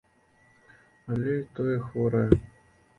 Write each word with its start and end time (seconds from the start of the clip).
Але 1.11 1.37
і 1.41 1.47
тое 1.61 1.77
хворае. 1.87 2.29